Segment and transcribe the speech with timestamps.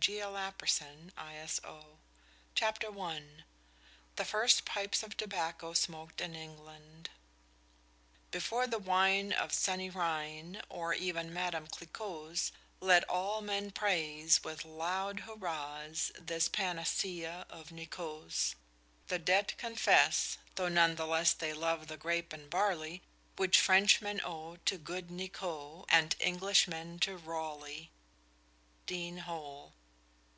[0.00, 1.60] TOBACCONISTS' SIGNS 235 INDEX
[3.12, 3.44] 251 I
[4.16, 7.10] THE FIRST PIPES OF TOBACCO SMOKED IN ENGLAND
[8.30, 12.50] Before the wine of sunny Rhine, or even Madam Clicquot's,
[12.80, 18.54] Let all men praise, with loud hurras, this panacea of Nicot's.
[19.08, 23.02] The debt confess, though none the less they love the grape and barley,
[23.36, 27.90] Which Frenchmen owe to good Nicot, and Englishmen to Raleigh.
[28.86, 29.74] DEAN HOLE.